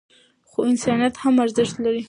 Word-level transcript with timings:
خو 0.49 0.59
انسانیت 0.71 1.15
هم 1.23 1.35
ارزښت 1.43 1.75
لري. 1.83 1.99